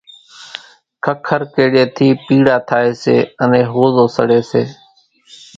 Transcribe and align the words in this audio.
ککر 1.03 1.41
ڪيڙيئيَ 1.53 1.85
ٿِي 1.95 2.07
پيڙا 2.25 2.55
ٿائيَ 2.69 2.89
سي 3.03 3.17
انين 3.43 3.65
ۿوزو 3.73 4.05
سڙيَ 4.15 4.39
سي۔ 4.51 4.63